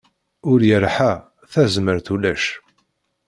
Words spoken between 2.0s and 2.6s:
ulac.